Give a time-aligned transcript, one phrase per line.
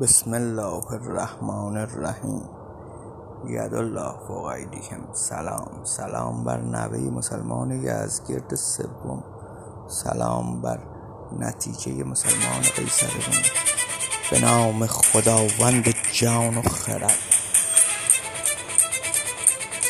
[0.00, 2.48] بسم الله الرحمن الرحیم.
[3.48, 5.84] یدالله فوق ایدیهم سلام.
[5.84, 9.24] سلام بر نوه مسلمان یزدگرد سوم.
[9.88, 10.78] سلام بر
[11.38, 13.42] نتیجه مسلمان قیصر روم
[14.30, 17.18] به نام خداوند جان و خرد.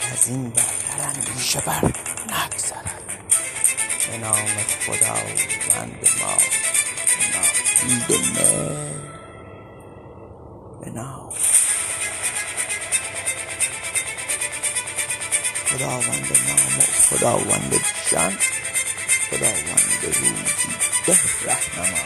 [0.00, 1.84] کزین برتر اندیشه بر
[2.24, 3.02] نگذرد
[4.10, 4.46] به نام
[4.86, 6.34] خداوند ما.
[7.34, 9.21] ناهید
[10.94, 11.32] نام
[15.66, 18.36] خداوند نام و خداوند جان
[19.30, 20.72] خداوند روزی
[21.06, 22.04] ده رهنما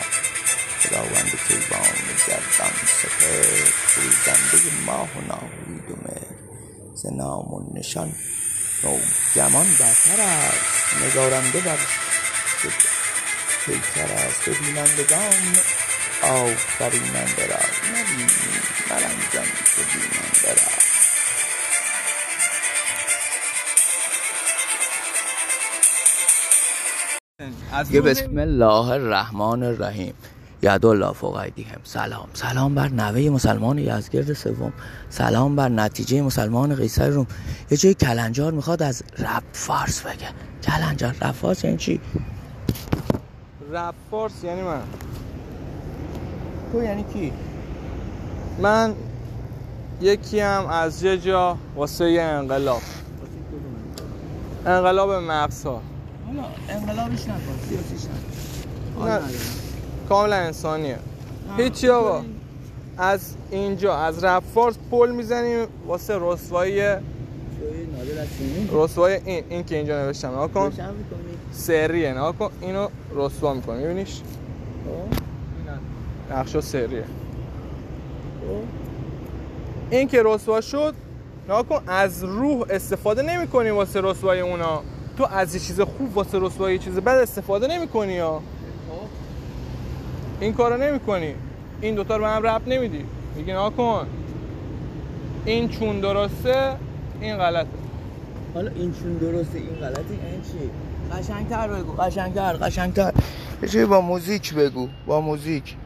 [0.80, 1.96] خداوند کیوان
[2.28, 5.96] گردان سپهر فروزنده ماه و ناهید و
[6.94, 8.12] ز نام و نشان
[8.84, 11.78] نوگمان برتر است نگارنده بر
[13.66, 15.56] پیکر است به بینندگان
[16.22, 17.56] آفریننده را.
[17.90, 18.26] نبینی
[18.90, 20.86] مرنجان که بیننده را
[27.90, 30.14] یه بسم الله الرحمن الرحیم.
[30.62, 32.28] یدالله فوق ایدیهم سلام.
[32.32, 34.72] سلام بر نوه مسلمان یزدگرد سوم.
[35.10, 37.26] سلام بر نتیجه مسلمان قیصر روم.
[37.70, 40.28] یه جای کلنجار می‌خواد از رب فارس بگه.
[40.62, 41.14] کلنجار.
[41.22, 42.00] رب فارس یعنی چی؟
[43.72, 44.82] رپ فارس یعنی من.
[46.72, 47.32] تو یعنی کی؟
[48.62, 48.94] من
[50.00, 52.82] یکی هم از یه جا واسه یه انقلاب.
[54.66, 55.80] انقلاب مغزها
[56.26, 58.06] حالا انقلابش نکن سیاسیش
[58.96, 59.20] نکن نه.
[60.08, 60.98] کاملا انسانیه.
[61.56, 62.22] هیچی آقا.
[62.98, 66.82] از اینجا از رپ فارس پل می‌زنیم واسه رسوایی
[68.72, 70.28] رسوایی این این که اینجا نوشتم.
[70.28, 70.72] نها کن.
[71.52, 72.12] سریه.
[72.12, 72.50] نها کن.
[72.60, 73.82] اینو رسوا می‌کنی.
[73.82, 74.20] میبینیش؟
[76.30, 77.04] نقشا سریه.
[79.90, 80.94] این که رسوا شد
[81.48, 84.82] نها کن از روح استفاده نمی کنی واسه رسوایی اونا.
[85.18, 88.42] تو از یه چیز خوب واسه رسوایی چیز بد استفاده نمی کنی یا
[90.40, 91.34] این کارو نمی کنی.
[91.80, 93.04] این دوتا رو به هم رب نمیدی
[93.36, 94.06] میگی نها کن.
[95.44, 96.76] این چون درسته
[97.20, 97.68] این غلطه.
[98.54, 100.70] حالا این چون درسته این غلطه یعنی چی؟
[101.16, 101.92] قشنگتر بگو.
[101.92, 103.12] قشنگتر قشنگتر.
[103.62, 104.88] یه چیزی با موزیک بگو.
[105.06, 105.76] با موزیک.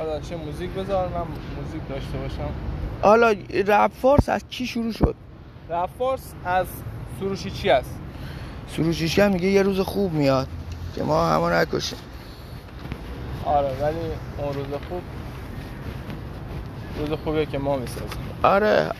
[0.00, 1.24] آره چه موزیک بذار من
[1.56, 2.50] موزیک داشته باشم.
[3.02, 3.34] حالا
[3.66, 5.14] رپ فارس از کی شروع شد؟
[5.70, 6.66] رپ فارس از
[7.20, 7.98] سروشی چی است؟
[8.68, 10.48] سروشیشکن میگه؟ یه روز خوب میاد
[10.94, 11.98] که ما همه نکشیم.
[13.44, 13.96] آره ولی
[14.38, 15.02] اون روز خوب
[16.98, 18.20] روز خوبیه که ما می‌سازیم.
[18.42, 18.90] آره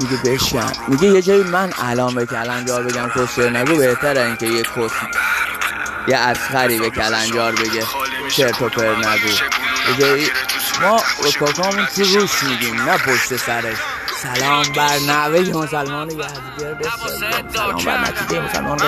[0.00, 4.62] میگه بشن میگه یه جایی من الان به کلنجار بگم کسچر نگو بهتره اینکه یه
[4.62, 4.90] کس
[6.08, 7.84] یه اسخری به کلنجار بگه.
[8.36, 9.36] چرت و پر نگو.
[10.00, 10.28] جایی
[10.82, 11.00] ما
[11.40, 13.76] کاکامون تو روش میگیم نه پشت سرش.
[14.22, 18.78] سلام بر نوه مسلمان یزدگرد سوم سلام بر نتیجه مسلمان